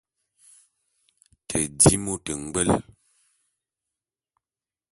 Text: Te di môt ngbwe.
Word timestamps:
Te 1.47 1.59
di 1.79 1.93
môt 2.03 2.25
ngbwe. 2.41 2.63